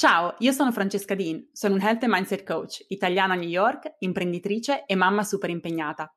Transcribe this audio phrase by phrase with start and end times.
[0.00, 3.96] Ciao, io sono Francesca Dean, sono un Health and Mindset Coach, italiana a New York,
[3.98, 6.10] imprenditrice e mamma super impegnata.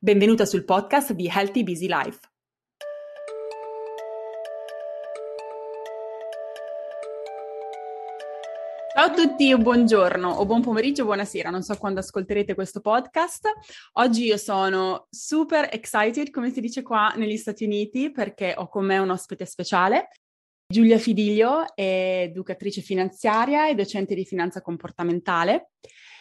[0.00, 2.18] Benvenuta sul podcast di Healthy Busy Life.
[8.92, 13.48] Ciao a tutti, buongiorno o buon pomeriggio, buonasera, non so quando ascolterete questo podcast.
[13.92, 18.84] Oggi io sono super excited, come si dice qua negli Stati Uniti, perché ho con
[18.84, 20.08] me un ospite speciale.
[20.72, 25.72] Giulia Fidiglio è educatrice finanziaria e docente di finanza comportamentale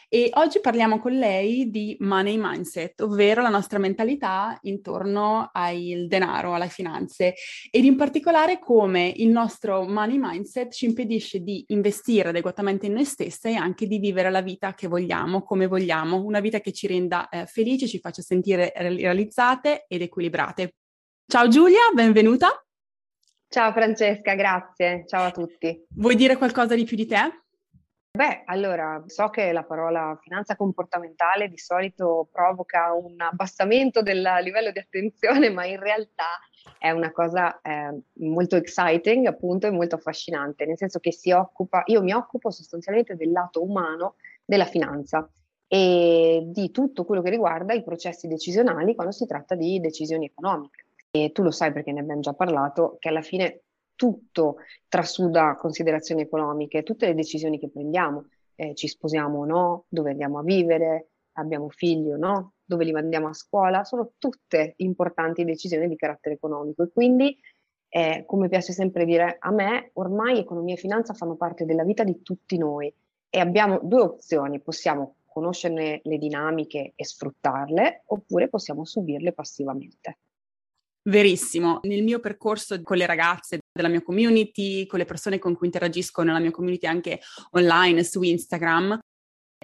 [0.09, 6.53] e oggi parliamo con lei di money mindset, ovvero la nostra mentalità intorno al denaro,
[6.53, 7.34] alle finanze
[7.72, 13.05] ed in particolare come il nostro money mindset ci impedisce di investire adeguatamente in noi
[13.05, 16.88] stesse e anche di vivere la vita che vogliamo, come vogliamo, una vita che ci
[16.88, 20.73] renda eh, felici, ci faccia sentire realizzate ed equilibrate.
[21.25, 22.61] Ciao Giulia, benvenuta.
[23.51, 25.03] Ciao Francesca, grazie.
[25.05, 25.85] Ciao a tutti.
[25.89, 27.17] Vuoi dire qualcosa di più di te?
[28.09, 34.71] Beh, allora, so che la parola finanza comportamentale di solito provoca un abbassamento del livello
[34.71, 36.39] di attenzione, ma in realtà
[36.80, 41.83] è una cosa eh, molto exciting, appunto, e molto affascinante, nel senso che si occupa,
[41.88, 44.15] io mi occupo sostanzialmente del lato umano
[44.45, 45.30] della finanza
[45.67, 50.86] e di tutto quello che riguarda i processi decisionali quando si tratta di decisioni economiche
[51.12, 53.64] e tu lo sai perché ne abbiamo già parlato, che alla fine
[53.95, 54.56] tutto
[54.88, 60.39] trasuda considerazioni economiche, tutte le decisioni che prendiamo, eh, ci sposiamo o no, dove andiamo
[60.39, 65.88] a vivere, abbiamo figli o no, dove li mandiamo a scuola, sono tutte importanti decisioni
[65.88, 67.38] di carattere economico e quindi,
[67.89, 72.04] eh, come piace sempre dire a me, ormai economia e finanza fanno parte della vita
[72.04, 72.94] di tutti noi
[73.30, 80.17] e abbiamo due opzioni, possiamo conoscerne le dinamiche e sfruttarle oppure possiamo subirle passivamente.
[81.03, 81.80] Verissimo.
[81.83, 86.21] Nel mio percorso con le ragazze della mia community, con le persone con cui interagisco
[86.21, 87.19] nella mia community anche
[87.52, 88.99] online su Instagram,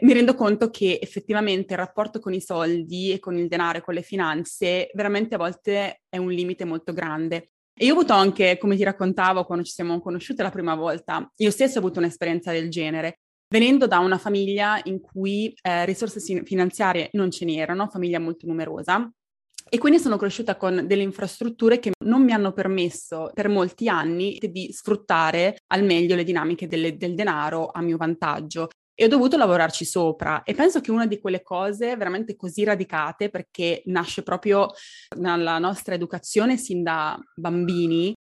[0.02, 3.82] mi rendo conto che effettivamente il rapporto con i soldi e con il denaro e
[3.82, 7.50] con le finanze veramente a volte è un limite molto grande.
[7.80, 11.32] E io ho avuto anche, come ti raccontavo quando ci siamo conosciute la prima volta,
[11.36, 16.20] io stessa ho avuto un'esperienza del genere, venendo da una famiglia in cui eh, risorse
[16.44, 19.12] finanziarie non ce n'erano, famiglia molto numerosa,
[19.70, 24.38] e quindi sono cresciuta con delle infrastrutture che non mi hanno permesso per molti anni
[24.40, 28.70] di sfruttare al meglio le dinamiche delle, del denaro a mio vantaggio
[29.00, 33.30] e ho dovuto lavorarci sopra e penso che una di quelle cose veramente così radicate
[33.30, 34.72] perché nasce proprio
[35.18, 38.14] nella nostra educazione sin da bambini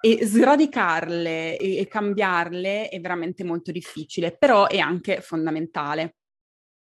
[0.00, 6.16] e sradicarle e, e cambiarle è veramente molto difficile, però è anche fondamentale.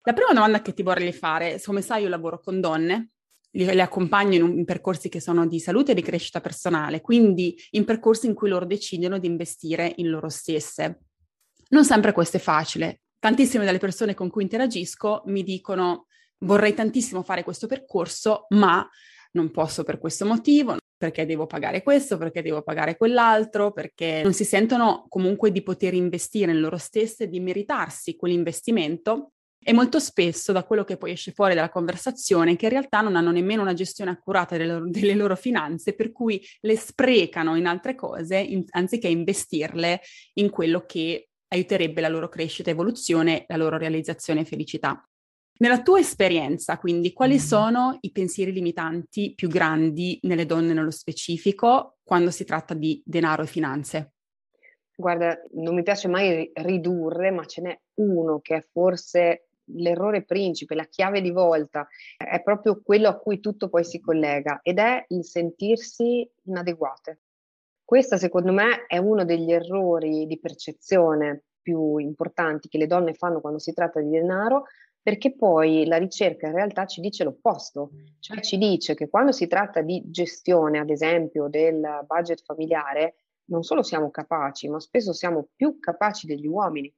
[0.02, 3.13] La prima domanda che ti vorrei fare, come sai io lavoro con donne
[3.54, 7.56] le accompagno in, un, in, percorsi che sono di salute e di crescita personale, quindi
[7.70, 11.00] in percorsi in cui loro decidono di investire in loro stesse.
[11.68, 13.00] Non sempre questo è facile.
[13.18, 16.06] Tantissime delle persone con cui interagisco mi dicono
[16.38, 18.86] vorrei tantissimo fare questo percorso, ma
[19.32, 24.32] non posso per questo motivo, perché devo pagare questo, perché devo pagare quell'altro, perché non
[24.32, 29.32] si sentono comunque di poter investire in loro stesse, di meritarsi quell'investimento
[29.64, 33.16] e molto spesso da quello che poi esce fuori dalla conversazione che in realtà non
[33.16, 37.66] hanno nemmeno una gestione accurata delle loro, delle loro finanze, per cui le sprecano in
[37.66, 40.00] altre cose in, anziché investirle
[40.34, 45.02] in quello che aiuterebbe la loro crescita, evoluzione, la loro realizzazione e felicità.
[45.56, 47.38] Nella tua esperienza, quindi, quali mm.
[47.38, 53.44] sono i pensieri limitanti più grandi nelle donne nello specifico quando si tratta di denaro
[53.44, 54.12] e finanze?
[54.96, 60.74] Guarda, non mi piace mai ridurre, ma ce n'è uno che è forse l'errore principe,
[60.74, 61.86] la chiave di volta,
[62.16, 67.20] è proprio quello a cui tutto poi si collega ed è il sentirsi inadeguate.
[67.84, 73.40] Questo secondo me è uno degli errori di percezione più importanti che le donne fanno
[73.40, 74.64] quando si tratta di denaro,
[75.02, 79.46] perché poi la ricerca in realtà ci dice l'opposto, cioè ci dice che quando si
[79.46, 85.48] tratta di gestione, ad esempio, del budget familiare, non solo siamo capaci, ma spesso siamo
[85.54, 86.90] più capaci degli uomini.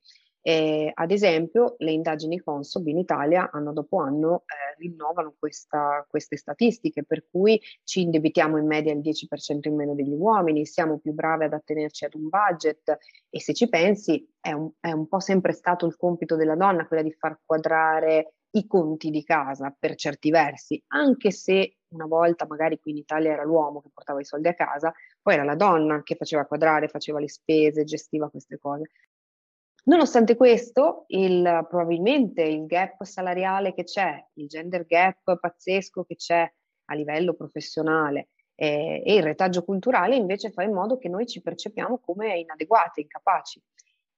[0.49, 6.37] Eh, ad esempio, le indagini Consob in Italia anno dopo anno eh, rinnovano questa, queste
[6.37, 11.11] statistiche, per cui ci indebitiamo in media il 10% in meno degli uomini, siamo più
[11.15, 12.97] bravi ad attenerci ad un budget
[13.29, 16.87] e se ci pensi è un, è un po' sempre stato il compito della donna
[16.87, 22.47] quella di far quadrare i conti di casa per certi versi, anche se una volta
[22.47, 25.55] magari qui in Italia era l'uomo che portava i soldi a casa, poi era la
[25.55, 28.91] donna che faceva quadrare, faceva le spese, gestiva queste cose.
[29.89, 36.53] Nonostante questo, il, probabilmente il gap salariale che c'è, il gender gap pazzesco che c'è
[36.87, 41.41] a livello professionale eh, e il retaggio culturale invece fa in modo che noi ci
[41.41, 43.63] percepiamo come inadeguate, incapaci.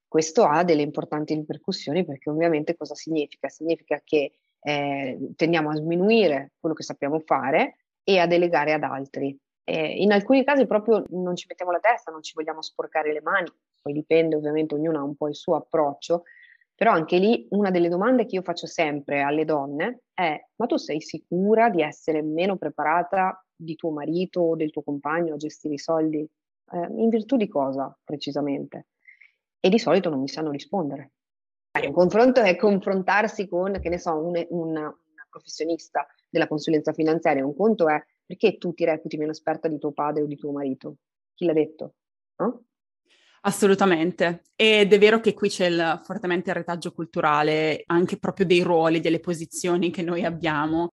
[0.06, 3.50] questo ha delle importanti ripercussioni perché ovviamente cosa significa?
[3.50, 9.38] Significa che eh, tendiamo a sminuire quello che sappiamo fare e a delegare ad altri.
[9.69, 13.20] Eh, in alcuni casi proprio non ci mettiamo la testa, non ci vogliamo sporcare le
[13.20, 16.23] mani, poi dipende ovviamente, ognuno ha un po' il suo approccio,
[16.75, 20.76] però anche lì una delle domande che io faccio sempre alle donne è ma tu
[20.76, 25.75] sei sicura di essere meno preparata di tuo marito o del tuo compagno a gestire
[25.75, 26.26] i soldi?
[26.70, 28.87] Eh, in virtù di cosa precisamente?
[29.61, 31.11] E di solito non mi sanno rispondere.
[31.79, 37.44] Un confronto è confrontarsi con, che ne so, un, una, una professionista della consulenza finanziaria.
[37.44, 40.53] Un conto è perché tu ti reputi meno esperta di tuo padre o di tuo
[40.53, 40.97] marito?
[41.33, 41.95] Chi l'ha detto?
[42.37, 42.65] No?
[43.41, 44.43] Assolutamente.
[44.55, 49.01] Ed è vero che qui c'è il, fortemente il retaggio culturale, anche proprio dei ruoli,
[49.01, 50.91] delle posizioni che noi abbiamo.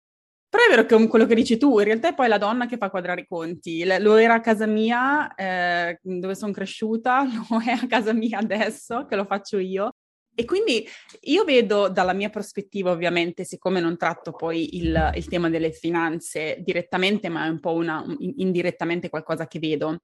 [0.49, 2.79] Però è vero che quello che dici tu, in realtà è poi la donna che
[2.79, 3.85] fa quadrare i conti.
[3.99, 9.05] Lo era a casa mia, eh, dove sono cresciuta, lo è a casa mia adesso,
[9.05, 9.93] che lo faccio io.
[10.39, 10.87] E quindi
[11.23, 16.59] io vedo dalla mia prospettiva, ovviamente, siccome non tratto poi il, il tema delle finanze
[16.61, 18.05] direttamente, ma è un po' una,
[18.37, 19.99] indirettamente qualcosa che vedo.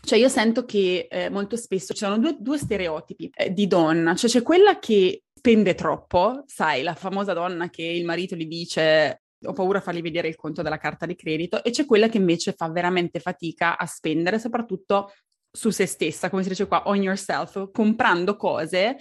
[0.00, 4.14] Cioè io sento che eh, molto spesso ci sono due, due stereotipi eh, di donna,
[4.14, 9.22] cioè c'è quella che spende troppo, sai, la famosa donna che il marito gli dice
[9.44, 12.18] ho paura a fargli vedere il conto della carta di credito e c'è quella che
[12.18, 15.12] invece fa veramente fatica a spendere, soprattutto
[15.50, 18.96] su se stessa, come si dice qua, on yourself, comprando cose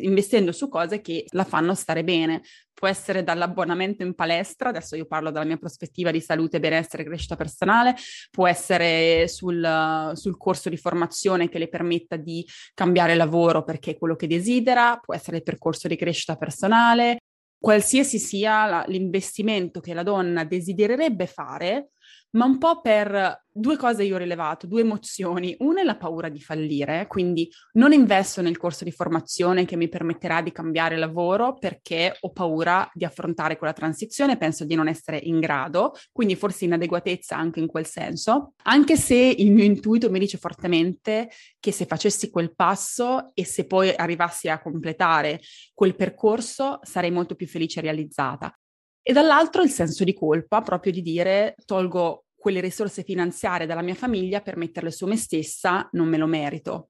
[0.00, 2.42] investendo su cose che la fanno stare bene.
[2.72, 7.06] Può essere dall'abbonamento in palestra, adesso io parlo dalla mia prospettiva di salute, benessere e
[7.06, 7.94] crescita personale,
[8.30, 13.98] può essere sul, sul corso di formazione che le permetta di cambiare lavoro perché è
[13.98, 17.18] quello che desidera, può essere il percorso di crescita personale,
[17.60, 21.90] qualsiasi sia la, l'investimento che la donna desidererebbe fare,
[22.32, 25.54] ma un po' per due cose io ho rilevato, due emozioni.
[25.58, 29.88] Una è la paura di fallire, quindi non investo nel corso di formazione che mi
[29.88, 35.18] permetterà di cambiare lavoro perché ho paura di affrontare quella transizione, penso di non essere
[35.18, 40.18] in grado, quindi forse inadeguatezza anche in quel senso, anche se il mio intuito mi
[40.18, 45.40] dice fortemente che se facessi quel passo e se poi arrivassi a completare
[45.74, 48.54] quel percorso sarei molto più felice e realizzata
[49.02, 53.94] e dall'altro il senso di colpa, proprio di dire tolgo quelle risorse finanziarie dalla mia
[53.94, 56.88] famiglia per metterle su me stessa, non me lo merito.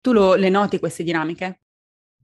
[0.00, 1.60] Tu lo, le noti queste dinamiche?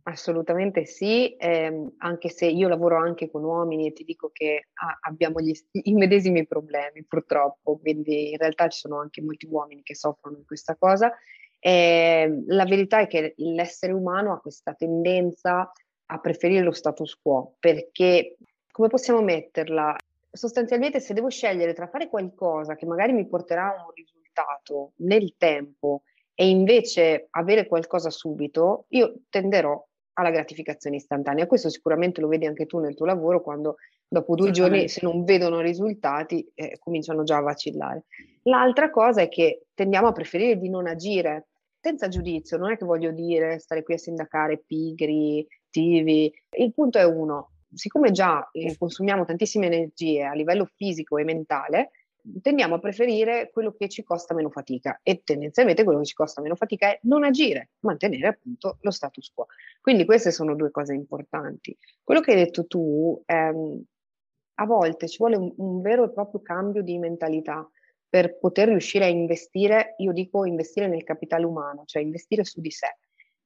[0.04, 4.98] Assolutamente sì, ehm, anche se io lavoro anche con uomini e ti dico che ah,
[5.02, 9.94] abbiamo gli, i medesimi problemi purtroppo, quindi in realtà ci sono anche molti uomini che
[9.94, 11.12] soffrono di questa cosa.
[11.60, 15.70] Eh, la verità è che l'essere umano ha questa tendenza
[16.06, 18.36] a preferire lo status quo perché
[18.72, 19.96] come possiamo metterla?
[20.30, 25.34] Sostanzialmente se devo scegliere tra fare qualcosa che magari mi porterà a un risultato nel
[25.36, 26.02] tempo
[26.34, 31.46] e invece avere qualcosa subito, io tenderò alla gratificazione istantanea.
[31.46, 33.76] Questo sicuramente lo vedi anche tu nel tuo lavoro quando
[34.08, 38.04] dopo due giorni se non vedono risultati eh, cominciano già a vacillare.
[38.44, 41.48] L'altra cosa è che tendiamo a preferire di non agire
[41.78, 46.32] senza giudizio, non è che voglio dire stare qui a sindacare pigri, attivi.
[46.58, 51.90] Il punto è uno, siccome già eh, consumiamo tantissime energie a livello fisico e mentale,
[52.40, 56.40] tendiamo a preferire quello che ci costa meno fatica e tendenzialmente quello che ci costa
[56.40, 59.46] meno fatica è non agire, mantenere appunto lo status quo.
[59.80, 61.76] Quindi queste sono due cose importanti.
[62.02, 63.82] Quello che hai detto tu, ehm,
[64.54, 67.68] a volte ci vuole un, un vero e proprio cambio di mentalità
[68.08, 72.70] per poter riuscire a investire, io dico investire nel capitale umano, cioè investire su di
[72.70, 72.98] sé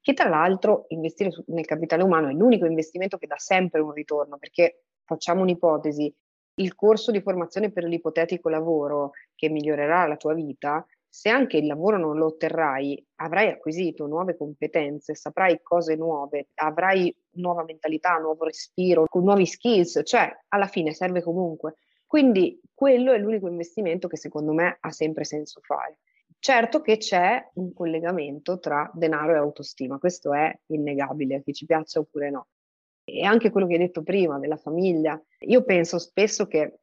[0.06, 3.90] che tra l'altro investire su, nel capitale umano è l'unico investimento che dà sempre un
[3.90, 6.14] ritorno, perché facciamo un'ipotesi,
[6.60, 11.66] il corso di formazione per l'ipotetico lavoro che migliorerà la tua vita, se anche il
[11.66, 18.44] lavoro non lo otterrai, avrai acquisito nuove competenze, saprai cose nuove, avrai nuova mentalità, nuovo
[18.44, 21.78] respiro, nuovi skills, cioè alla fine serve comunque.
[22.06, 25.98] Quindi quello è l'unico investimento che secondo me ha sempre senso fare.
[26.38, 31.98] Certo che c'è un collegamento tra denaro e autostima, questo è innegabile, che ci piaccia
[32.00, 32.48] oppure no.
[33.04, 35.20] E anche quello che hai detto prima della famiglia.
[35.40, 36.80] Io penso spesso che,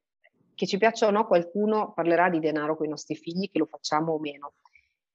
[0.53, 3.65] che ci piaccia o no, qualcuno parlerà di denaro con i nostri figli, che lo
[3.65, 4.53] facciamo o meno.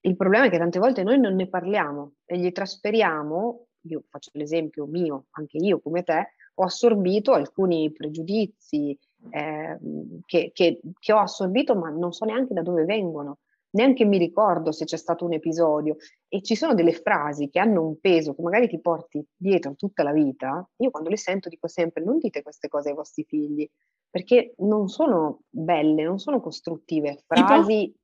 [0.00, 4.30] Il problema è che tante volte noi non ne parliamo e gli trasferiamo, io faccio
[4.34, 8.96] l'esempio mio, anche io come te, ho assorbito alcuni pregiudizi
[9.30, 9.78] eh,
[10.24, 13.38] che, che, che ho assorbito ma non so neanche da dove vengono
[13.70, 15.96] neanche mi ricordo se c'è stato un episodio.
[16.28, 20.02] E ci sono delle frasi che hanno un peso che magari ti porti dietro tutta
[20.02, 23.68] la vita, io quando le sento dico sempre non dite queste cose ai vostri figli
[24.10, 27.94] perché non sono belle, non sono costruttive, frasi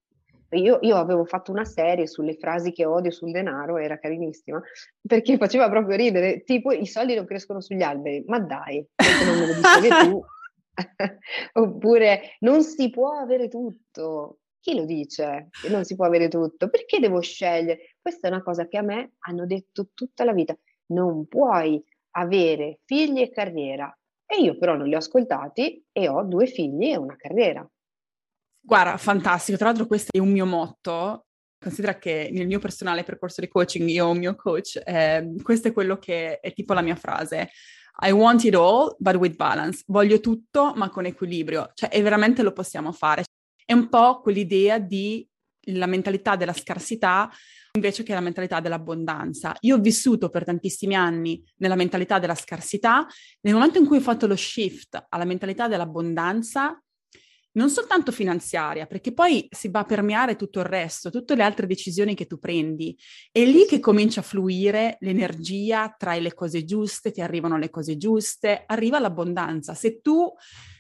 [0.51, 4.63] io, io, avevo fatto una serie sulle frasi che odio sul denaro, era carinissima,
[5.01, 8.87] perché faceva proprio ridere, tipo i soldi non crescono sugli alberi, ma dai,
[9.27, 10.25] non me lo dicevi tu.
[11.55, 14.39] Oppure non si può avere tutto.
[14.65, 16.71] Chi lo dice che non si può avere tutto?
[16.71, 17.97] Perché devo scegliere?
[18.01, 20.57] Questa è una cosa che a me hanno detto tutta la vita.
[20.87, 23.95] Non puoi avere figli e carriera.
[24.25, 27.71] E io però non li ho ascoltati e ho due figli e una carriera.
[28.59, 29.59] Guarda, fantastico.
[29.59, 31.27] Tra l'altro questo è un mio motto.
[31.61, 34.81] Considera che nel mio personale percorso di coaching io ho un mio coach.
[34.83, 37.51] Eh, questo è quello che è tipo la mia frase.
[38.01, 39.83] I want it all, but with balance.
[39.89, 41.71] Voglio tutto, ma con equilibrio.
[41.75, 43.25] Cioè, e veramente lo possiamo fare.
[43.65, 45.27] È un po' quell'idea di
[45.69, 47.31] la mentalità della scarsità
[47.77, 49.57] invece che la mentalità dell'abbondanza.
[49.61, 53.07] Io ho vissuto per tantissimi anni nella mentalità della scarsità.
[53.41, 56.81] Nel momento in cui ho fatto lo shift alla mentalità dell'abbondanza,
[57.55, 61.67] non soltanto finanziaria, perché poi si va a permeare tutto il resto, tutte le altre
[61.67, 62.97] decisioni che tu prendi.
[63.31, 67.97] È lì che comincia a fluire l'energia, trai le cose giuste, ti arrivano le cose
[67.97, 69.75] giuste, arriva l'abbondanza.
[69.75, 70.33] Se tu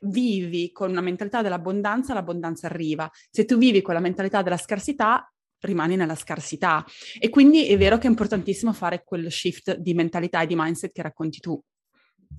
[0.02, 3.11] vivi con una mentalità dell'abbondanza, l'abbondanza arriva.
[3.31, 5.28] Se tu vivi con la mentalità della scarsità,
[5.61, 6.85] rimani nella scarsità.
[7.19, 10.93] E quindi è vero che è importantissimo fare quello shift di mentalità e di mindset
[10.93, 11.61] che racconti tu.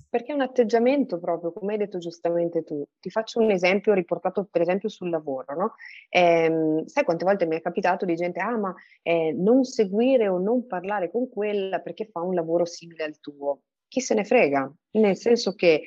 [0.08, 2.84] Perché è un atteggiamento proprio, come hai detto giustamente tu.
[3.00, 5.74] Ti faccio un esempio riportato per esempio sul lavoro, no?
[6.08, 10.38] Eh, sai quante volte mi è capitato di gente, ah ma eh, non seguire o
[10.38, 13.62] non parlare con quella perché fa un lavoro simile al tuo.
[13.88, 14.72] Chi se ne frega?
[14.92, 15.82] Nel senso che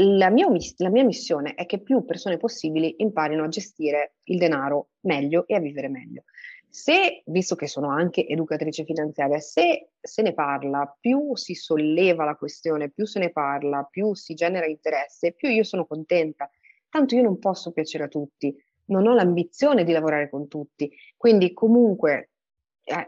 [0.00, 4.90] la mia, la mia missione è che più persone possibili imparino a gestire il denaro
[5.00, 6.22] meglio e a vivere meglio.
[6.70, 12.34] Se, visto che sono anche educatrice finanziaria, se se ne parla, più si solleva la
[12.34, 16.50] questione, più se ne parla, più si genera interesse, più io sono contenta.
[16.88, 18.54] Tanto io non posso piacere a tutti,
[18.86, 20.90] non ho l'ambizione di lavorare con tutti.
[21.16, 22.30] Quindi comunque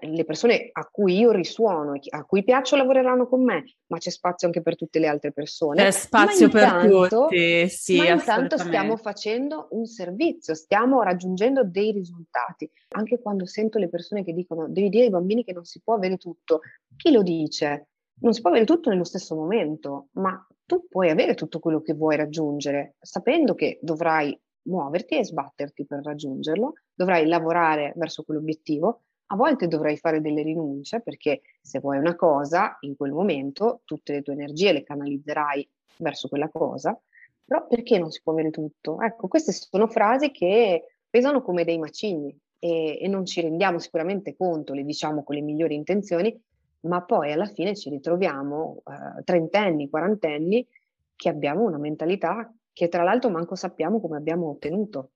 [0.00, 4.46] le persone a cui io risuono, a cui piaccio lavoreranno con me, ma c'è spazio
[4.46, 5.82] anche per tutte le altre persone.
[5.82, 12.70] C'è spazio per tutti, sì, Ma intanto stiamo facendo un servizio, stiamo raggiungendo dei risultati.
[12.90, 15.94] Anche quando sento le persone che dicono devi dire ai bambini che non si può
[15.94, 16.60] avere tutto,
[16.96, 17.88] chi lo dice?
[18.20, 21.94] Non si può avere tutto nello stesso momento, ma tu puoi avere tutto quello che
[21.94, 29.36] vuoi raggiungere, sapendo che dovrai muoverti e sbatterti per raggiungerlo, dovrai lavorare verso quell'obiettivo, a
[29.36, 34.22] volte dovrai fare delle rinunce perché se vuoi una cosa, in quel momento tutte le
[34.22, 35.68] tue energie le canalizzerai
[35.98, 36.98] verso quella cosa,
[37.44, 39.00] però perché non si può avere tutto?
[39.00, 44.36] Ecco, queste sono frasi che pesano come dei macigni e, e non ci rendiamo sicuramente
[44.36, 46.40] conto, le diciamo con le migliori intenzioni,
[46.80, 50.66] ma poi alla fine ci ritroviamo eh, trentenni, quarantenni
[51.14, 55.10] che abbiamo una mentalità che tra l'altro manco sappiamo come abbiamo ottenuto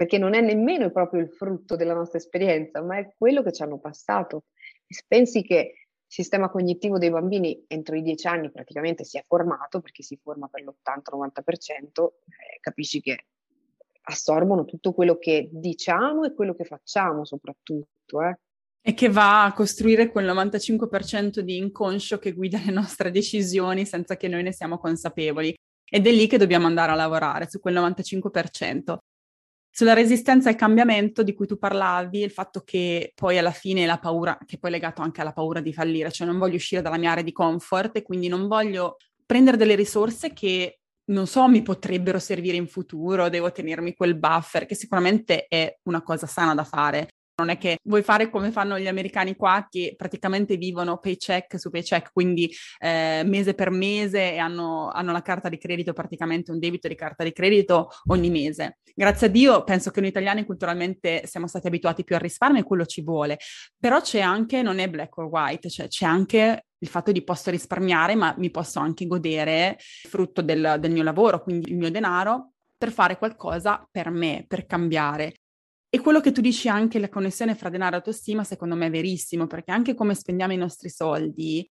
[0.00, 3.62] perché non è nemmeno proprio il frutto della nostra esperienza, ma è quello che ci
[3.62, 4.44] hanno passato.
[4.86, 9.24] E pensi che il sistema cognitivo dei bambini entro i dieci anni praticamente si è
[9.28, 13.26] formato, perché si forma per l'80-90%, eh, capisci che
[14.04, 18.22] assorbono tutto quello che diciamo e quello che facciamo soprattutto.
[18.22, 18.38] Eh.
[18.80, 24.16] E che va a costruire quel 95% di inconscio che guida le nostre decisioni senza
[24.16, 25.54] che noi ne siamo consapevoli.
[25.84, 28.96] Ed è lì che dobbiamo andare a lavorare, su quel 95%.
[29.72, 33.98] Sulla resistenza al cambiamento di cui tu parlavi, il fatto che poi alla fine la
[33.98, 36.98] paura, che poi è legato anche alla paura di fallire, cioè non voglio uscire dalla
[36.98, 41.62] mia area di comfort e quindi non voglio prendere delle risorse che non so, mi
[41.62, 46.64] potrebbero servire in futuro, devo tenermi quel buffer, che sicuramente è una cosa sana da
[46.64, 47.08] fare.
[47.40, 51.70] Non è che vuoi fare come fanno gli americani qua che praticamente vivono paycheck su
[51.70, 56.58] paycheck, quindi eh, mese per mese e hanno, hanno, la carta di credito, praticamente un
[56.58, 58.78] debito di carta di credito ogni mese.
[58.94, 62.64] Grazie a Dio penso che noi italiani culturalmente siamo stati abituati più al risparmio e
[62.64, 63.38] quello ci vuole,
[63.78, 67.50] però c'è anche, non è black or white, cioè c'è anche il fatto di posso
[67.50, 72.52] risparmiare, ma mi posso anche godere frutto del, del mio lavoro, quindi il mio denaro,
[72.76, 75.39] per fare qualcosa per me, per cambiare.
[75.92, 78.90] E quello che tu dici anche, la connessione fra denaro e autostima, secondo me è
[78.90, 81.68] verissimo, perché anche come spendiamo i nostri soldi,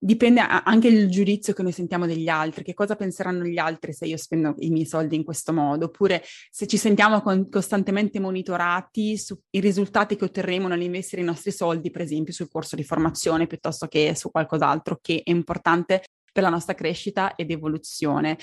[0.00, 4.06] dipende anche il giudizio che noi sentiamo degli altri, che cosa penseranno gli altri se
[4.06, 9.18] io spendo i miei soldi in questo modo, oppure se ci sentiamo con, costantemente monitorati
[9.18, 13.86] sui risultati che otterremo nell'investire i nostri soldi, per esempio sul corso di formazione piuttosto
[13.86, 18.38] che su qualcos'altro che è importante per la nostra crescita ed evoluzione.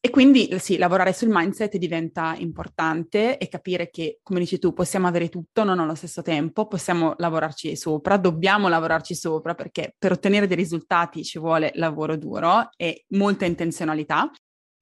[0.00, 5.08] E quindi sì, lavorare sul mindset diventa importante e capire che, come dici tu, possiamo
[5.08, 10.46] avere tutto, non allo stesso tempo, possiamo lavorarci sopra, dobbiamo lavorarci sopra perché per ottenere
[10.46, 14.30] dei risultati ci vuole lavoro duro e molta intenzionalità.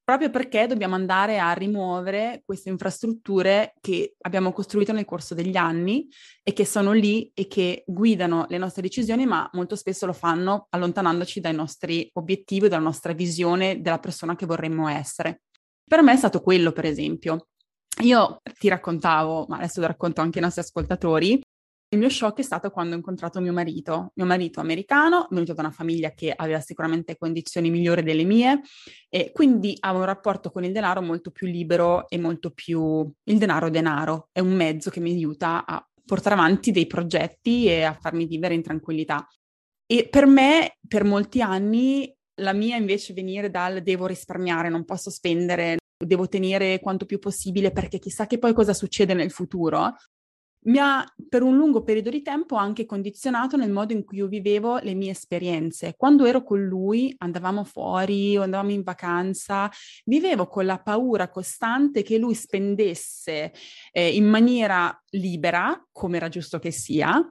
[0.07, 6.09] Proprio perché dobbiamo andare a rimuovere queste infrastrutture che abbiamo costruito nel corso degli anni
[6.45, 10.69] e che sono lì e che guidano le nostre decisioni, ma molto spesso lo fanno
[10.71, 15.41] allontanandoci dai nostri obiettivi, dalla nostra visione della persona che vorremmo essere.
[15.85, 17.49] Per me è stato quello, per esempio.
[18.05, 21.41] Io ti raccontavo, ma adesso lo racconto anche ai nostri ascoltatori,
[21.89, 25.63] il mio shock è stato quando ho incontrato mio marito, mio marito americano, venuto da
[25.63, 28.61] una famiglia che aveva sicuramente condizioni migliori delle mie
[29.09, 33.09] e quindi avevo un rapporto con il denaro molto più libero e molto più...
[33.25, 37.83] Il denaro denaro, è un mezzo che mi aiuta a portare avanti dei progetti e
[37.83, 39.27] a farmi vivere in tranquillità.
[39.87, 45.11] E per me, per molti anni, la mia invece venire dal devo risparmiare, non posso
[45.11, 49.95] spendere, devo tenere quanto più possibile perché chissà che poi cosa succede nel futuro,
[50.67, 54.27] mi ha per un lungo periodo di tempo anche condizionato nel modo in cui io
[54.27, 55.95] vivevo le mie esperienze.
[55.97, 59.71] Quando ero con lui, andavamo fuori o andavamo in vacanza,
[60.05, 63.53] vivevo con la paura costante che lui spendesse
[63.93, 67.31] eh, in maniera libera, come era giusto che sia,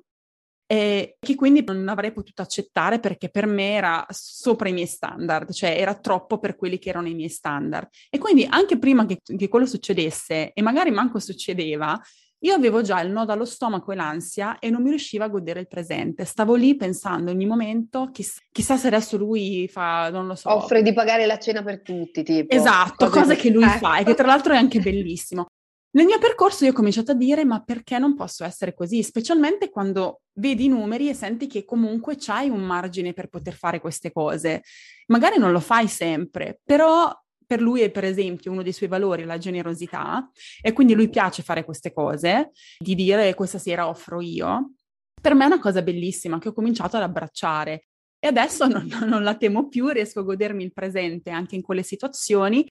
[0.67, 5.51] e che quindi non avrei potuto accettare perché per me era sopra i miei standard,
[5.51, 7.87] cioè era troppo per quelli che erano i miei standard.
[8.09, 11.99] E quindi anche prima che, che quello succedesse, e magari manco succedeva,
[12.45, 15.61] io avevo già il nodo allo stomaco e l'ansia e non mi riuscivo a godere
[15.61, 16.25] il presente.
[16.25, 20.51] Stavo lì pensando ogni momento, chiss- chissà se adesso lui fa, non lo so.
[20.53, 22.53] Offre di pagare la cena per tutti, tipo.
[22.53, 23.77] Esatto, cose, cose che lui eh.
[23.79, 25.47] fa e che tra l'altro è anche bellissimo.
[25.95, 29.69] Nel mio percorso io ho cominciato a dire ma perché non posso essere così, specialmente
[29.69, 34.11] quando vedi i numeri e senti che comunque c'hai un margine per poter fare queste
[34.11, 34.61] cose.
[35.07, 37.11] Magari non lo fai sempre, però
[37.45, 40.29] per lui è per esempio uno dei suoi valori la generosità
[40.61, 44.73] e quindi lui piace fare queste cose, di dire questa sera offro io.
[45.21, 47.87] Per me è una cosa bellissima che ho cominciato ad abbracciare
[48.19, 51.83] e adesso non, non la temo più, riesco a godermi il presente anche in quelle
[51.83, 52.65] situazioni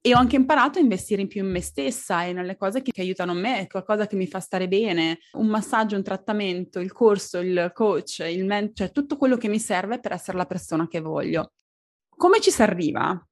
[0.00, 2.92] e ho anche imparato a investire in più in me stessa e nelle cose che,
[2.92, 7.38] che, aiutano me, qualcosa che mi fa stare bene, un massaggio, un trattamento, il corso,
[7.38, 11.00] il coach, il mentor, cioè tutto quello che mi serve per essere la persona che
[11.00, 11.52] voglio.
[12.08, 13.27] Come ci si arriva?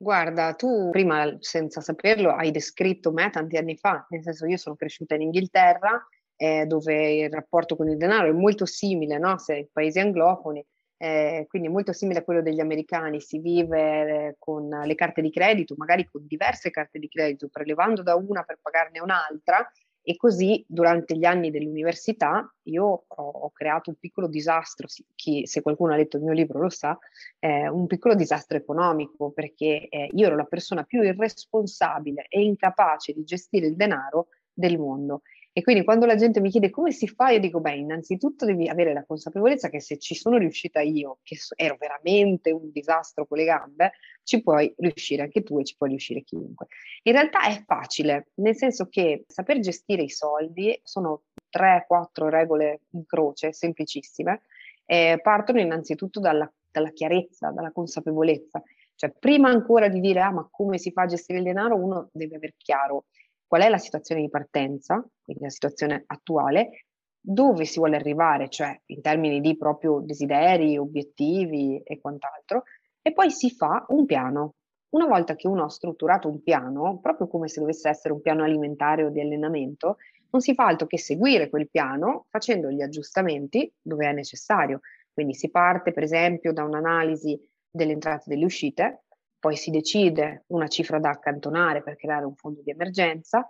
[0.00, 4.76] Guarda, tu prima, senza saperlo, hai descritto me tanti anni fa, nel senso io sono
[4.76, 6.06] cresciuta in Inghilterra,
[6.36, 9.38] eh, dove il rapporto con il denaro è molto simile, no?
[9.38, 10.64] Se paesi anglofoni,
[10.98, 15.32] eh, quindi molto simile a quello degli americani, si vive eh, con le carte di
[15.32, 19.68] credito, magari con diverse carte di credito, prelevando da una per pagarne un'altra,
[20.08, 25.60] e così durante gli anni dell'università io ho, ho creato un piccolo disastro, chi, se
[25.60, 26.98] qualcuno ha letto il mio libro lo sa,
[27.38, 33.12] eh, un piccolo disastro economico perché eh, io ero la persona più irresponsabile e incapace
[33.12, 35.20] di gestire il denaro del mondo
[35.58, 38.68] e quindi quando la gente mi chiede come si fa, io dico, beh, innanzitutto devi
[38.68, 43.38] avere la consapevolezza che se ci sono riuscita io, che ero veramente un disastro con
[43.38, 43.90] le gambe,
[44.22, 46.68] ci puoi riuscire anche tu e ci può riuscire chiunque.
[47.02, 53.04] In realtà è facile, nel senso che saper gestire i soldi sono 3-4 regole in
[53.04, 54.42] croce, semplicissime,
[54.84, 58.62] eh, partono innanzitutto dalla, dalla chiarezza, dalla consapevolezza.
[58.94, 62.10] Cioè, prima ancora di dire, ah, ma come si fa a gestire il denaro, uno
[62.12, 63.06] deve aver chiaro
[63.48, 66.84] qual è la situazione di partenza, quindi la situazione attuale,
[67.18, 72.64] dove si vuole arrivare, cioè in termini di proprio desideri, obiettivi e quant'altro,
[73.02, 74.54] e poi si fa un piano.
[74.90, 78.44] Una volta che uno ha strutturato un piano, proprio come se dovesse essere un piano
[78.44, 79.96] alimentare o di allenamento,
[80.30, 84.80] non si fa altro che seguire quel piano facendo gli aggiustamenti dove è necessario.
[85.12, 87.38] Quindi si parte per esempio da un'analisi
[87.70, 89.04] delle entrate e delle uscite,
[89.38, 93.46] poi si decide una cifra da accantonare per creare un fondo di emergenza,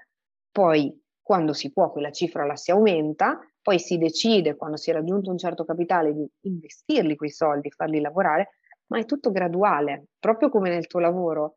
[0.51, 4.95] poi quando si può quella cifra la si aumenta, poi si decide quando si è
[4.95, 8.55] raggiunto un certo capitale di investirli quei soldi, farli lavorare,
[8.87, 11.57] ma è tutto graduale, proprio come nel tuo lavoro,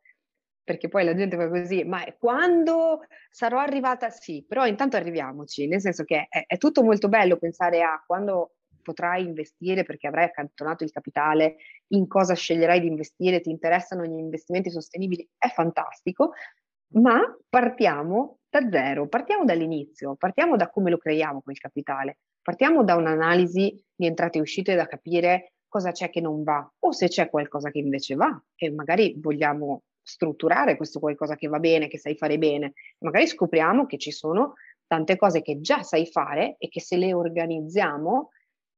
[0.62, 4.10] perché poi la gente fa così, ma quando sarò arrivata?
[4.10, 8.56] Sì, però intanto arriviamoci, nel senso che è, è tutto molto bello pensare a quando
[8.82, 11.56] potrai investire perché avrai accantonato il capitale,
[11.88, 16.32] in cosa sceglierai di investire, ti interessano gli investimenti sostenibili, è fantastico,
[16.94, 22.96] ma partiamo da zero, partiamo dall'inizio, partiamo da come lo creiamo quel capitale, partiamo da
[22.96, 27.30] un'analisi di entrate e uscite da capire cosa c'è che non va o se c'è
[27.30, 32.16] qualcosa che invece va e magari vogliamo strutturare questo qualcosa che va bene, che sai
[32.16, 34.54] fare bene, magari scopriamo che ci sono
[34.86, 38.30] tante cose che già sai fare e che se le organizziamo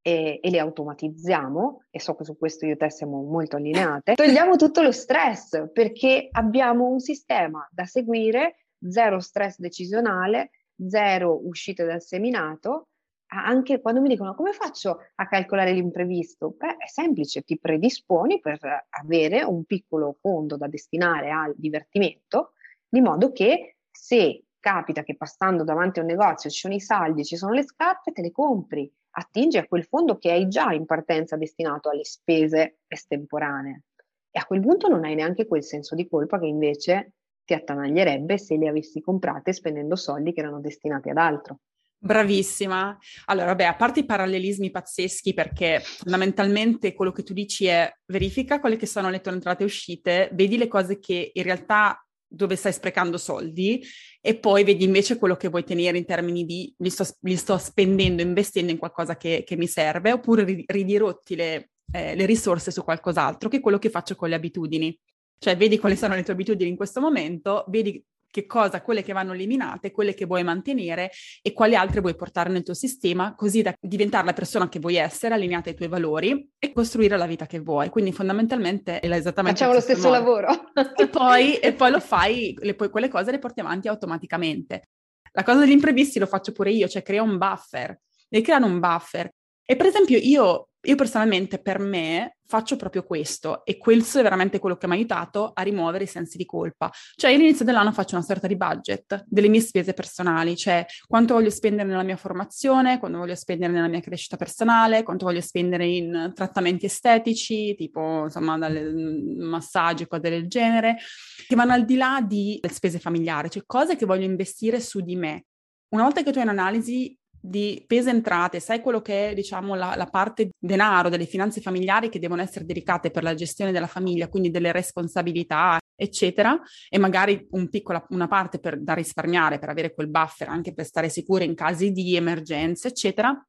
[0.06, 4.12] e, e, le automatizziamo, e so che su questo io e te siamo molto allineate,
[4.14, 10.50] togliamo tutto lo stress perché abbiamo un sistema da seguire, zero stress decisionale,
[10.86, 12.88] zero uscite dal seminato,
[13.28, 16.54] anche quando mi dicono come faccio a calcolare l'imprevisto?
[16.58, 18.58] Beh, è semplice, ti predisponi per
[18.90, 22.52] avere un piccolo fondo da destinare al divertimento,
[22.86, 27.24] di modo che se capita che passando davanti a un negozio ci sono i saldi,
[27.24, 30.87] ci sono le scarpe, te le compri, attingi a quel fondo che hai già in
[30.87, 33.83] partenza destinato alle spese estemporanee.
[34.31, 37.12] E a quel punto non hai neanche quel senso di colpa che invece
[37.44, 41.61] ti attanaglierebbe se le avessi comprate spendendo soldi che erano destinati ad altro.
[42.05, 42.98] Bravissima.
[43.27, 48.61] Allora, vabbè, a parte i parallelismi pazzeschi, perché fondamentalmente quello che tu dici è verifica
[48.61, 52.03] quelle che sono le tue entrate e uscite, vedi le cose che in realtà
[52.35, 53.83] dove stai sprecando soldi
[54.20, 57.59] e poi vedi invece quello che vuoi tenere in termini di li sto, li sto
[57.59, 62.83] spendendo, investendo in qualcosa che, che mi serve, oppure ridirotti le, eh, le risorse su
[62.83, 64.99] qualcos'altro, che è quello che faccio con le abitudini.
[65.38, 68.03] Cioè, vedi quali sono le tue abitudini in questo momento, vedi
[68.35, 72.51] che cosa, quelle che vanno eliminate, quelle che vuoi mantenere e quali altre vuoi portare
[72.51, 76.51] nel tuo sistema, così da diventare la persona che vuoi essere, allineata ai tuoi valori
[76.59, 77.90] e costruire la vita che vuoi.
[77.90, 80.18] Quindi fondamentalmente è esattamente Facciamo lo stesso modo.
[80.18, 80.49] lavoro.
[80.97, 84.88] e, poi, e poi lo fai, le, poi quelle cose le porti avanti automaticamente.
[85.31, 87.97] La cosa degli imprevisti lo faccio pure io, cioè crea un buffer.
[88.29, 89.31] Devi creare un buffer.
[89.64, 94.59] E per esempio io io personalmente per me faccio proprio questo e questo è veramente
[94.59, 96.90] quello che mi ha aiutato a rimuovere i sensi di colpa.
[97.16, 101.35] Cioè io all'inizio dell'anno faccio una sorta di budget delle mie spese personali, cioè quanto
[101.35, 105.87] voglio spendere nella mia formazione, quanto voglio spendere nella mia crescita personale, quanto voglio spendere
[105.87, 110.98] in trattamenti estetici, tipo insomma mm, massaggi, cose del genere,
[111.46, 115.16] che vanno al di là di spese familiari, cioè cose che voglio investire su di
[115.16, 115.46] me.
[115.94, 119.94] Una volta che tu hai un'analisi di peso entrate, sai quello che è diciamo la,
[119.96, 124.28] la, parte denaro delle finanze familiari che devono essere dedicate per la gestione della famiglia,
[124.28, 129.92] quindi delle responsabilità, eccetera, e magari un piccola, una parte per, da risparmiare per avere
[129.92, 133.46] quel buffer anche per stare sicuri in casi di emergenza, eccetera,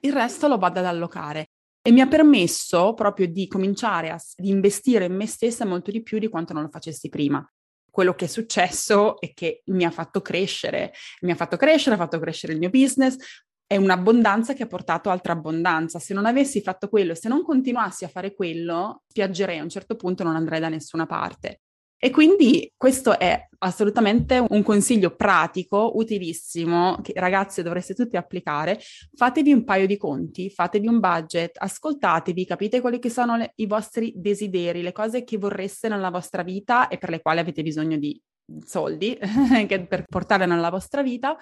[0.00, 1.48] il resto lo vado ad allocare.
[1.82, 6.18] E mi ha permesso proprio di cominciare a investire in me stessa molto di più
[6.18, 7.44] di quanto non lo facessi prima
[7.94, 11.98] quello che è successo e che mi ha fatto crescere, mi ha fatto crescere, ha
[11.98, 13.14] fatto crescere il mio business,
[13.68, 16.00] è un'abbondanza che ha portato altra abbondanza.
[16.00, 19.94] Se non avessi fatto quello, se non continuassi a fare quello, spiaggerei a un certo
[19.94, 21.60] punto, non andrei da nessuna parte.
[22.04, 28.78] E quindi questo è assolutamente un consiglio pratico, utilissimo, che ragazzi dovreste tutti applicare.
[29.14, 33.64] Fatevi un paio di conti, fatevi un budget, ascoltatevi, capite quali che sono le, i
[33.64, 37.96] vostri desideri, le cose che vorreste nella vostra vita e per le quali avete bisogno
[37.96, 38.20] di
[38.66, 39.16] soldi
[39.88, 41.38] per portare nella vostra vita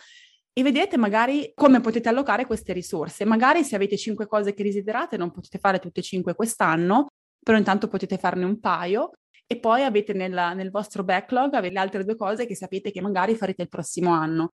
[0.53, 3.25] e vedete magari come potete allocare queste risorse.
[3.25, 7.09] Magari se avete cinque cose che desiderate non potete fare tutte e cinque quest'anno,
[7.43, 9.11] però intanto potete farne un paio
[9.47, 13.35] e poi avete nella, nel vostro backlog le altre due cose che sapete che magari
[13.35, 14.55] farete il prossimo anno.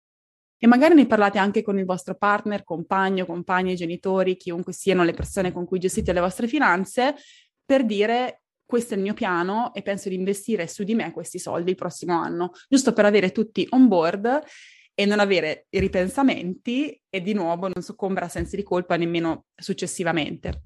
[0.58, 5.12] E magari ne parlate anche con il vostro partner, compagno, compagni, genitori, chiunque siano le
[5.12, 7.14] persone con cui gestite le vostre finanze,
[7.64, 11.38] per dire questo è il mio piano e penso di investire su di me questi
[11.38, 14.42] soldi il prossimo anno, giusto per avere tutti on board
[14.94, 20.62] e non avere ripensamenti e di nuovo non soccombere a sensi di colpa nemmeno successivamente.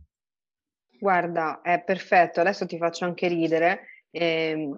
[1.00, 4.68] Guarda, è perfetto, adesso ti faccio anche ridere eh,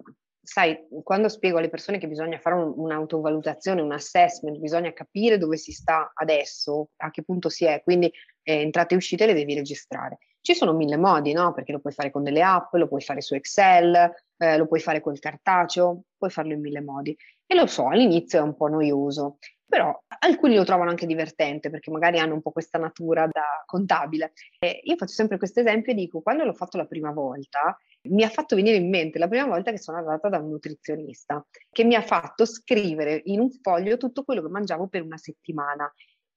[0.41, 5.57] sai, quando spiego alle persone che bisogna fare un, un'autovalutazione, un assessment, bisogna capire dove
[5.57, 8.11] si sta adesso, a che punto si è, quindi
[8.43, 10.19] eh, entrate e uscite le devi registrare.
[10.41, 11.53] Ci sono mille modi, no?
[11.53, 14.81] Perché lo puoi fare con delle app, lo puoi fare su Excel, eh, lo puoi
[14.81, 17.17] fare col cartaceo, puoi farlo in mille modi.
[17.45, 19.37] E lo so, all'inizio è un po' noioso,
[19.73, 24.33] però alcuni lo trovano anche divertente perché magari hanno un po' questa natura da contabile.
[24.59, 27.75] E io faccio sempre questo esempio e dico, quando l'ho fatto la prima volta,
[28.09, 31.43] mi ha fatto venire in mente la prima volta che sono andata da un nutrizionista,
[31.71, 35.91] che mi ha fatto scrivere in un foglio tutto quello che mangiavo per una settimana.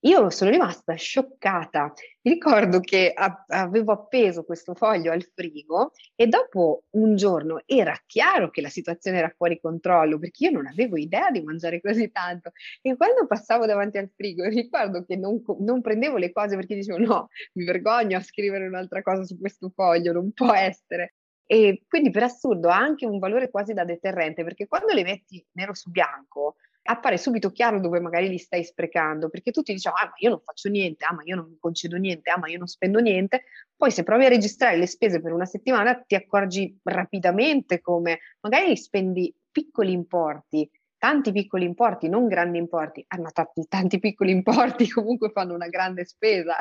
[0.07, 1.93] Io sono rimasta scioccata.
[2.23, 8.51] Ricordo che a- avevo appeso questo foglio al frigo e dopo un giorno era chiaro
[8.51, 12.53] che la situazione era fuori controllo perché io non avevo idea di mangiare così tanto.
[12.83, 16.99] E quando passavo davanti al frigo ricordo che non, non prendevo le cose perché dicevo
[16.99, 21.15] no, mi vergogno a scrivere un'altra cosa su questo foglio, non può essere.
[21.45, 25.45] E quindi per assurdo ha anche un valore quasi da deterrente, perché quando le metti
[25.53, 30.07] nero su bianco appare subito chiaro dove magari li stai sprecando, perché tutti diciamo, ah
[30.07, 32.67] ma io non faccio niente, ah ma io non concedo niente, ah ma io non
[32.67, 33.45] spendo niente,
[33.77, 38.77] poi se provi a registrare le spese per una settimana ti accorgi rapidamente come magari
[38.77, 44.89] spendi piccoli importi, tanti piccoli importi, non grandi importi, ah ma tanti, tanti piccoli importi
[44.91, 46.57] comunque fanno una grande spesa.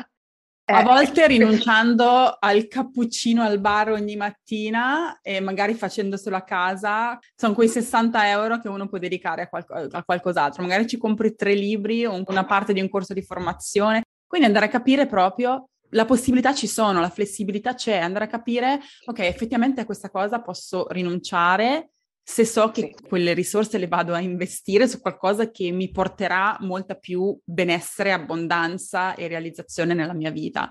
[0.68, 0.84] A eh.
[0.84, 7.68] volte rinunciando al cappuccino al bar ogni mattina e magari facendoselo a casa, sono quei
[7.68, 10.64] 60 euro che uno può dedicare a, qualco- a qualcos'altro.
[10.64, 14.02] Magari ci compri tre libri o una parte di un corso di formazione.
[14.26, 18.80] Quindi andare a capire proprio la possibilità ci sono, la flessibilità c'è, andare a capire,
[19.06, 21.92] ok, effettivamente a questa cosa posso rinunciare
[22.28, 23.08] se so che sì.
[23.08, 29.14] quelle risorse le vado a investire su qualcosa che mi porterà molta più benessere, abbondanza
[29.14, 30.68] e realizzazione nella mia vita.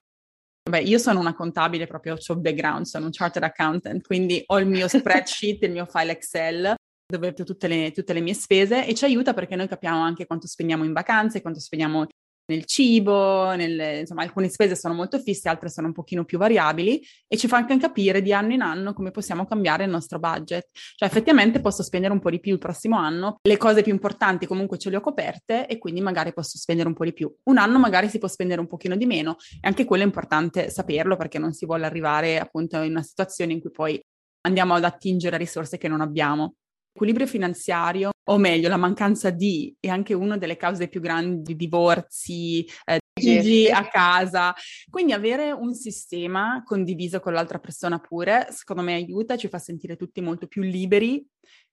[0.68, 4.66] Beh, io sono una contabile proprio, ho background, sono un chartered accountant, quindi ho il
[4.66, 6.74] mio spreadsheet, il mio file Excel
[7.06, 10.26] dove ho tutte le, tutte le mie spese e ci aiuta perché noi capiamo anche
[10.26, 12.06] quanto spendiamo in vacanze, quanto spendiamo
[12.46, 17.02] nel cibo, nel, insomma alcune spese sono molto fisse, altre sono un pochino più variabili
[17.26, 20.68] e ci fa anche capire di anno in anno come possiamo cambiare il nostro budget.
[20.72, 24.46] Cioè effettivamente posso spendere un po' di più il prossimo anno, le cose più importanti
[24.46, 27.32] comunque ce le ho coperte e quindi magari posso spendere un po' di più.
[27.44, 30.70] Un anno magari si può spendere un pochino di meno e anche quello è importante
[30.70, 34.00] saperlo perché non si vuole arrivare appunto in una situazione in cui poi
[34.42, 36.56] andiamo ad attingere risorse che non abbiamo.
[36.94, 41.56] L'equilibrio finanziario, o meglio, la mancanza di, è anche una delle cause più grandi di
[41.56, 44.54] divorzi, eh, litigi a casa.
[44.88, 49.96] Quindi avere un sistema condiviso con l'altra persona pure, secondo me aiuta, ci fa sentire
[49.96, 51.26] tutti molto più liberi,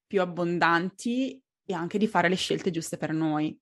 [0.07, 3.55] più abbondanti e anche di fare le scelte giuste per noi.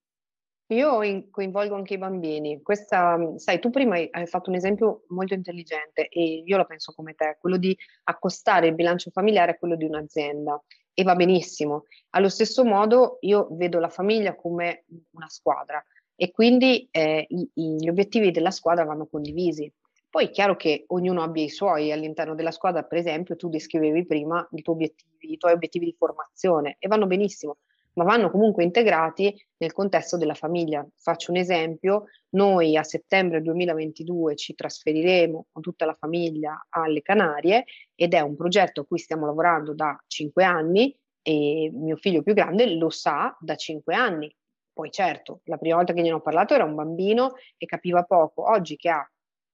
[0.68, 2.62] Io in, coinvolgo anche i bambini.
[2.62, 7.12] Questa, sai, tu prima hai fatto un esempio molto intelligente e io la penso come
[7.12, 10.58] te, quello di accostare il bilancio familiare a quello di un'azienda
[10.94, 11.86] e va benissimo.
[12.10, 15.82] Allo stesso modo io vedo la famiglia come una squadra
[16.14, 19.72] e quindi eh, i, i, gli obiettivi della squadra vanno condivisi.
[20.10, 24.04] Poi è chiaro che ognuno abbia i suoi all'interno della squadra, per esempio tu descrivevi
[24.06, 27.58] prima i tuoi obiettivi, i tuoi obiettivi di formazione e vanno benissimo,
[27.94, 30.86] ma vanno comunque integrati nel contesto della famiglia.
[30.96, 37.64] Faccio un esempio, noi a settembre 2022 ci trasferiremo con tutta la famiglia alle Canarie
[37.94, 42.34] ed è un progetto a cui stiamo lavorando da cinque anni e mio figlio più
[42.34, 44.34] grande lo sa da cinque anni.
[44.72, 48.48] Poi certo, la prima volta che gliene ho parlato era un bambino e capiva poco.
[48.50, 49.10] Oggi che ha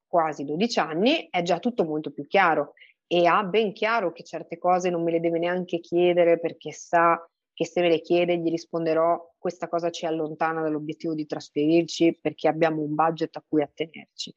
[0.07, 2.75] quasi 12 anni è già tutto molto più chiaro
[3.09, 7.21] e ha ben chiaro che certe cose non me le deve neanche chiedere perché sa
[7.57, 12.49] che se me le chiede gli risponderò questa cosa ci allontana dall'obiettivo di trasferirci perché
[12.49, 14.35] abbiamo un budget a cui attenerci.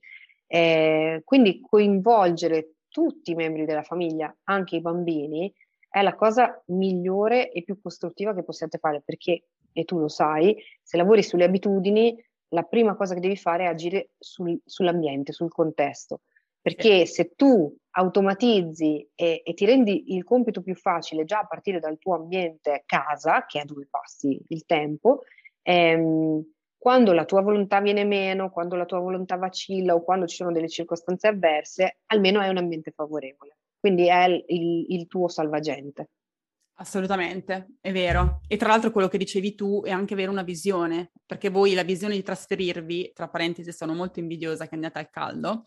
[0.48, 5.54] Eh, quindi coinvolgere tutti i membri della famiglia, anche i bambini,
[5.90, 10.56] è la cosa migliore e più costruttiva che possiate fare perché, e tu lo sai,
[10.82, 12.18] se lavori sulle abitudini,
[12.54, 16.22] la prima cosa che devi fare è agire sul, sull'ambiente, sul contesto.
[16.62, 21.80] Perché se tu automatizzi e, e, ti rendi il compito più facile già a partire
[21.80, 25.24] dal tuo ambiente casa, che è dove passi il tempo,
[25.62, 26.44] ehm,
[26.78, 30.52] quando la tua volontà viene meno, quando la tua volontà vacilla o quando ci sono
[30.52, 33.58] delle circostanze avverse, almeno è un ambiente favorevole.
[33.80, 36.10] Quindi è il, il, il tuo salvagente.
[36.82, 38.40] Assolutamente, è vero.
[38.48, 41.84] E tra l'altro quello che dicevi tu è anche avere una visione, perché voi la
[41.84, 45.66] visione di trasferirvi, tra parentesi sono molto invidiosa che andate al caldo,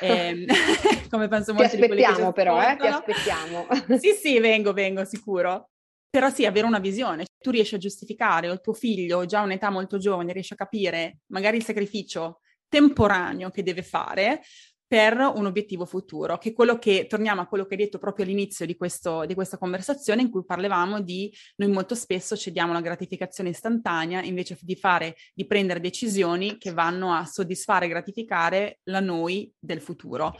[0.00, 0.46] eh,
[1.10, 3.66] come penso molti Ti aspettiamo però, eh, ti aspettiamo.
[4.00, 5.68] sì, sì, vengo, vengo, sicuro.
[6.08, 7.26] Però sì, avere una visione.
[7.38, 10.56] Tu riesci a giustificare, o il tuo figlio, già a un'età molto giovane, riesce a
[10.56, 14.40] capire magari il sacrificio temporaneo che deve fare
[14.86, 18.24] per un obiettivo futuro, che è quello che, torniamo a quello che hai detto proprio
[18.24, 22.80] all'inizio di, questo, di questa conversazione in cui parlavamo di noi molto spesso cediamo la
[22.80, 29.00] gratificazione istantanea invece di fare, di prendere decisioni che vanno a soddisfare e gratificare la
[29.00, 30.38] noi del futuro.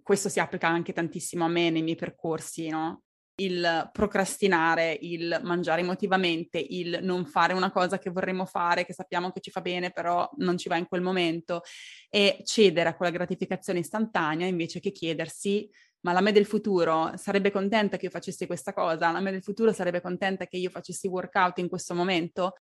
[0.00, 3.02] Questo si applica anche tantissimo a me nei miei percorsi, no?
[3.36, 9.30] Il procrastinare, il mangiare emotivamente, il non fare una cosa che vorremmo fare, che sappiamo
[9.30, 11.62] che ci fa bene, però non ci va in quel momento,
[12.10, 15.68] e cedere a quella gratificazione istantanea invece che chiedersi
[16.02, 19.10] ma la me del futuro sarebbe contenta che io facessi questa cosa?
[19.12, 22.56] La me del futuro sarebbe contenta che io facessi workout in questo momento?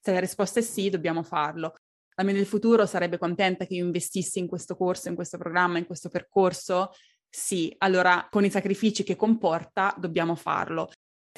[0.00, 1.74] Se la risposta è sì, dobbiamo farlo.
[2.14, 5.76] La me del futuro sarebbe contenta che io investissi in questo corso, in questo programma,
[5.76, 6.92] in questo percorso?
[7.38, 10.88] Sì, allora con i sacrifici che comporta dobbiamo farlo.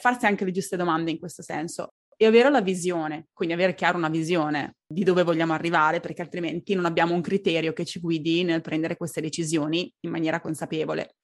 [0.01, 3.99] Farsi anche le giuste domande in questo senso e avere la visione, quindi avere chiaro
[3.99, 8.45] una visione di dove vogliamo arrivare, perché altrimenti non abbiamo un criterio che ci guidi
[8.45, 11.17] nel prendere queste decisioni in maniera consapevole.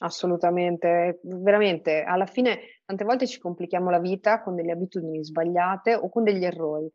[0.00, 6.08] Assolutamente, veramente, alla fine tante volte ci complichiamo la vita con delle abitudini sbagliate o
[6.08, 6.90] con degli errori.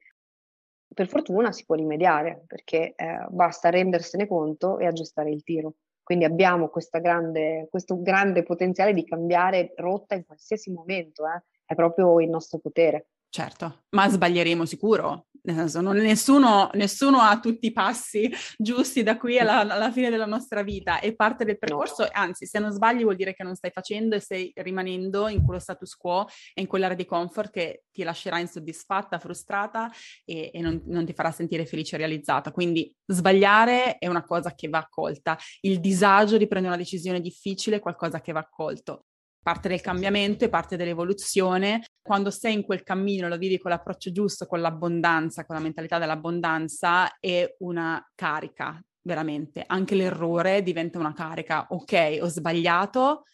[0.94, 5.76] Per fortuna si può rimediare perché eh, basta rendersene conto e aggiustare il tiro.
[6.06, 11.44] Quindi abbiamo grande, questo grande potenziale di cambiare rotta in qualsiasi momento, eh?
[11.65, 13.08] è proprio il nostro potere.
[13.28, 19.92] Certo, ma sbaglieremo sicuro, nessuno, nessuno, ha tutti i passi giusti da qui alla, alla,
[19.92, 22.10] fine della nostra vita e parte del percorso, no.
[22.14, 25.60] anzi se non sbagli vuol dire che non stai facendo e stai rimanendo in quello
[25.60, 29.92] status quo e in quell'area di comfort che ti lascerà insoddisfatta, frustrata
[30.24, 32.52] e, e non, non ti farà sentire felice e realizzata.
[32.52, 37.78] Quindi sbagliare è una cosa che va accolta, il disagio di prendere una decisione difficile
[37.78, 39.06] è qualcosa che va accolto
[39.46, 41.86] parte del cambiamento e parte dell'evoluzione.
[42.02, 46.00] Quando sei in quel cammino, lo vivi con l'approccio giusto, con l'abbondanza, con la mentalità
[46.00, 49.64] dell'abbondanza, è una carica, veramente.
[49.68, 51.68] Anche l'errore diventa una carica.
[51.70, 53.26] Ok, ho sbagliato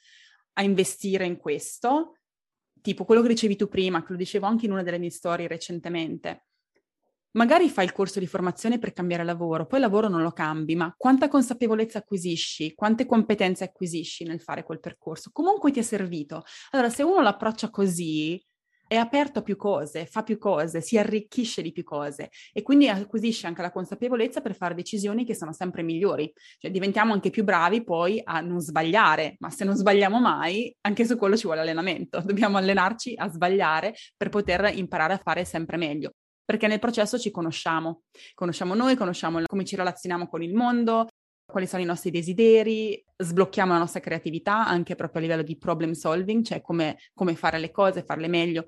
[0.56, 2.18] a investire in questo,
[2.82, 5.48] tipo quello che dicevi tu prima, che lo dicevo anche in una delle mie storie
[5.48, 6.48] recentemente
[7.34, 10.76] magari fai il corso di formazione per cambiare lavoro, poi il lavoro non lo cambi,
[10.76, 15.30] ma quanta consapevolezza acquisisci, quante competenze acquisisci nel fare quel percorso?
[15.32, 16.44] Comunque ti è servito.
[16.72, 18.42] Allora, se uno l'approccia così,
[18.92, 22.90] è aperto a più cose, fa più cose, si arricchisce di più cose e quindi
[22.90, 26.30] acquisisce anche la consapevolezza per fare decisioni che sono sempre migliori.
[26.58, 31.06] Cioè diventiamo anche più bravi poi a non sbagliare, ma se non sbagliamo mai, anche
[31.06, 32.20] su quello ci vuole allenamento.
[32.26, 36.12] Dobbiamo allenarci a sbagliare per poter imparare a fare sempre meglio
[36.44, 41.08] perché nel processo ci conosciamo, conosciamo noi, conosciamo come ci relazioniamo con il mondo,
[41.46, 45.92] quali sono i nostri desideri, sblocchiamo la nostra creatività anche proprio a livello di problem
[45.92, 48.66] solving, cioè come, come fare le cose, farle meglio.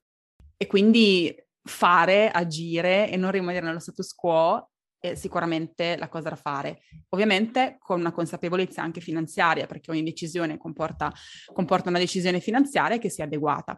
[0.58, 6.36] E quindi fare, agire e non rimanere nello status quo è sicuramente la cosa da
[6.36, 6.84] fare.
[7.10, 11.12] Ovviamente con una consapevolezza anche finanziaria, perché ogni decisione comporta,
[11.52, 13.78] comporta una decisione finanziaria che sia adeguata.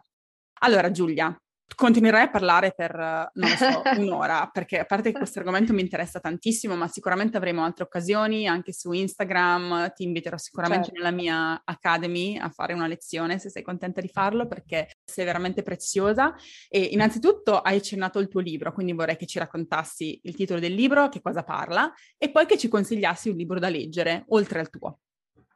[0.60, 1.36] Allora Giulia,
[1.74, 6.20] Continuerei a parlare per, non so, un'ora, perché a parte che questo argomento mi interessa
[6.20, 9.92] tantissimo, ma sicuramente avremo altre occasioni anche su Instagram.
[9.92, 11.02] Ti inviterò sicuramente certo.
[11.02, 15.62] nella mia Academy a fare una lezione se sei contenta di farlo, perché sei veramente
[15.62, 16.34] preziosa.
[16.68, 20.72] E innanzitutto hai accennato il tuo libro, quindi vorrei che ci raccontassi il titolo del
[20.72, 24.70] libro, che cosa parla, e poi che ci consigliassi un libro da leggere, oltre al
[24.70, 25.00] tuo.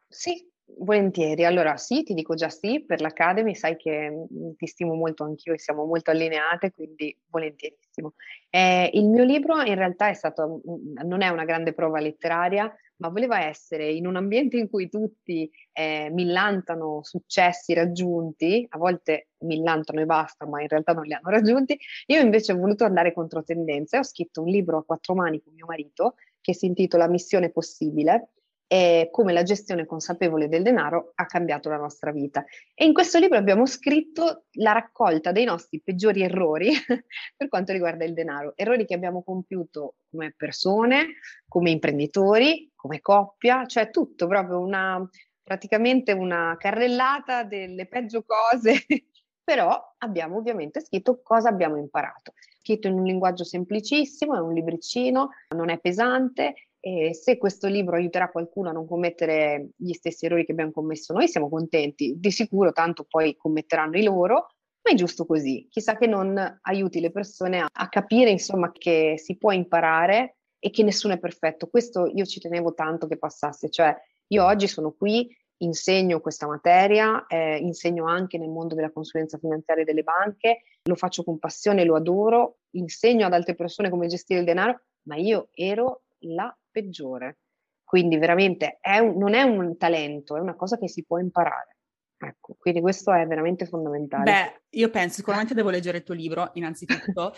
[0.07, 4.95] Sì, Volentieri, allora sì, ti dico già sì, per l'Academy sai che mm, ti stimo
[4.95, 8.13] molto anch'io e siamo molto allineate, quindi volentierissimo.
[8.49, 12.73] Eh, il mio libro in realtà è stato, mm, non è una grande prova letteraria,
[12.97, 19.29] ma voleva essere in un ambiente in cui tutti eh, millantano successi raggiunti, a volte
[19.39, 23.13] millantano e basta, ma in realtà non li hanno raggiunti, io invece ho voluto andare
[23.13, 26.65] contro tendenza e ho scritto un libro a quattro mani con mio marito che si
[26.65, 28.29] intitola Missione Possibile
[28.71, 32.45] e come la gestione consapevole del denaro ha cambiato la nostra vita.
[32.73, 36.71] E in questo libro abbiamo scritto la raccolta dei nostri peggiori errori
[37.35, 41.15] per quanto riguarda il denaro, errori che abbiamo compiuto come persone,
[41.49, 45.05] come imprenditori, come coppia, cioè tutto, proprio una,
[45.43, 48.85] praticamente una carrellata delle peggio cose,
[49.43, 52.35] però abbiamo ovviamente scritto cosa abbiamo imparato.
[52.61, 57.95] Scritto in un linguaggio semplicissimo, è un libricino, non è pesante e se questo libro
[57.95, 62.15] aiuterà qualcuno a non commettere gli stessi errori che abbiamo commesso noi, siamo contenti.
[62.17, 64.47] Di sicuro tanto poi commetteranno i loro,
[64.81, 65.67] ma è giusto così.
[65.69, 70.71] Chissà che non aiuti le persone a, a capire, insomma, che si può imparare e
[70.71, 71.67] che nessuno è perfetto.
[71.67, 73.95] Questo io ci tenevo tanto che passasse, cioè
[74.27, 79.83] io oggi sono qui, insegno questa materia, eh, insegno anche nel mondo della consulenza finanziaria
[79.83, 84.45] delle banche, lo faccio con passione, lo adoro, insegno ad altre persone come gestire il
[84.47, 87.39] denaro, ma io ero la peggiore.
[87.83, 91.75] Quindi veramente è un, non è un talento, è una cosa che si può imparare.
[92.23, 94.23] Ecco, quindi questo è veramente fondamentale.
[94.23, 97.33] Beh, io penso, sicuramente devo leggere il tuo libro innanzitutto,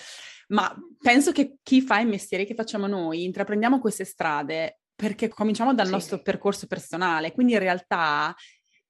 [0.50, 5.74] ma penso che chi fa i mestieri che facciamo noi, intraprendiamo queste strade perché cominciamo
[5.74, 5.92] dal sì.
[5.94, 8.36] nostro percorso personale, quindi in realtà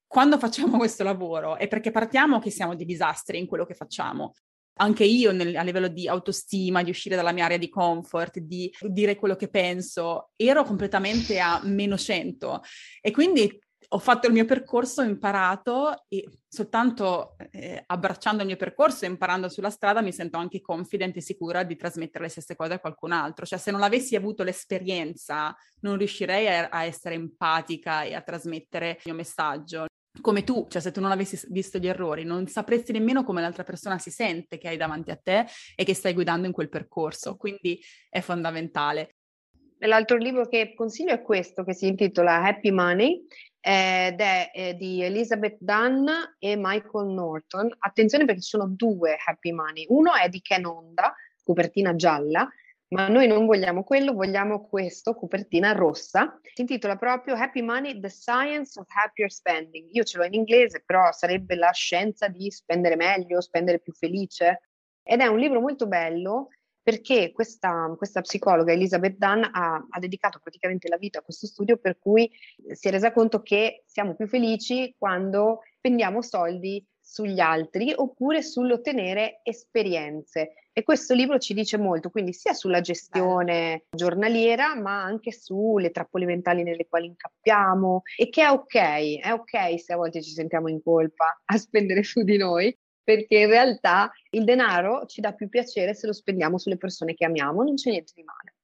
[0.08, 4.34] quando facciamo questo lavoro è perché partiamo che siamo dei disastri in quello che facciamo
[4.76, 8.74] anche io nel, a livello di autostima, di uscire dalla mia area di comfort, di
[8.82, 12.62] dire quello che penso, ero completamente a meno 100
[13.02, 18.58] e quindi ho fatto il mio percorso, ho imparato e soltanto eh, abbracciando il mio
[18.58, 22.56] percorso e imparando sulla strada mi sento anche confident e sicura di trasmettere le stesse
[22.56, 23.46] cose a qualcun altro.
[23.46, 28.90] Cioè se non avessi avuto l'esperienza non riuscirei a, a essere empatica e a trasmettere
[28.90, 29.86] il mio messaggio
[30.22, 33.64] come tu, cioè se tu non avessi visto gli errori, non sapresti nemmeno come l'altra
[33.64, 35.46] persona si sente che hai davanti a te
[35.76, 39.16] e che stai guidando in quel percorso, quindi è fondamentale.
[39.80, 43.26] L'altro libro che consiglio è questo, che si intitola Happy Money,
[43.60, 46.06] ed è, è di Elizabeth Dunn
[46.38, 47.74] e Michael Norton.
[47.80, 49.86] Attenzione perché ci sono due Happy Money.
[49.90, 52.48] Uno è di Ken Honda, copertina gialla,
[52.94, 56.40] ma noi non vogliamo quello, vogliamo questo, copertina rossa.
[56.54, 59.90] Si intitola proprio Happy Money, The Science of Happier Spending.
[59.94, 64.70] Io ce l'ho in inglese, però sarebbe la scienza di spendere meglio, spendere più felice.
[65.02, 66.50] Ed è un libro molto bello
[66.84, 71.78] perché questa, questa psicologa Elizabeth Dunn ha, ha, dedicato praticamente la vita a questo studio
[71.78, 72.30] per cui
[72.74, 79.42] si è resa conto che siamo più felici quando spendiamo soldi sugli altri oppure sull'ottenere
[79.44, 80.56] esperienze.
[80.74, 86.26] E questo libro ci dice molto, quindi sia sulla gestione giornaliera, ma anche sulle trappole
[86.26, 90.70] mentali nelle quali incappiamo e che è ok, è ok se a volte ci sentiamo
[90.70, 95.50] in colpa a spendere su di noi, perché in realtà il denaro ci dà più
[95.50, 98.56] piacere se lo spendiamo sulle persone che amiamo, non c'è niente di male.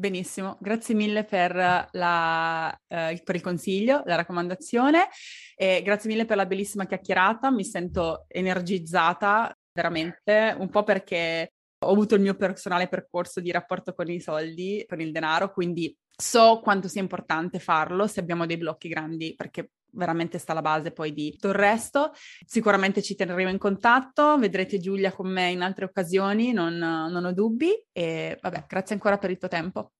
[0.00, 1.56] Benissimo, grazie mille per,
[1.90, 5.08] la, eh, per, il consiglio, la raccomandazione
[5.56, 11.90] e grazie mille per la bellissima chiacchierata, mi sento energizzata veramente, un po' perché ho
[11.90, 16.60] avuto il mio personale percorso di rapporto con i soldi, con il denaro, quindi so
[16.60, 21.12] quanto sia importante farlo se abbiamo dei blocchi grandi, perché veramente sta la base poi
[21.12, 22.12] di tutto il resto.
[22.44, 27.32] Sicuramente ci terremo in contatto, vedrete Giulia con me in altre occasioni, non, non ho
[27.32, 29.92] dubbi e vabbè, grazie ancora per il tuo tempo.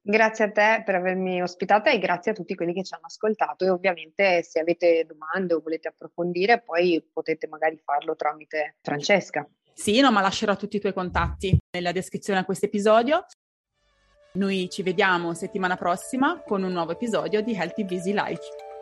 [0.00, 3.64] Grazie a te per avermi ospitata e grazie a tutti quelli che ci hanno ascoltato
[3.64, 9.44] e ovviamente se avete domande o volete approfondire poi potete magari farlo tramite Francesca.
[9.74, 13.26] Sì, no, ma lascerò tutti i tuoi contatti nella descrizione a questo episodio.
[14.36, 18.75] Noi ci vediamo settimana prossima con un nuovo episodio di Healthy Busy Life.